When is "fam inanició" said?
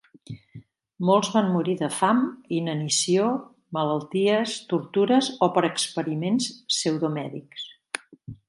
1.97-3.27